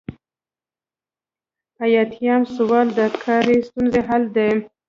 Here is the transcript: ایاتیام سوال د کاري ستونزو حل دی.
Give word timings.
ایاتیام 1.83 2.41
سوال 2.55 2.87
د 2.97 2.99
کاري 3.23 3.57
ستونزو 3.67 3.99
حل 4.07 4.23
دی. 4.35 4.49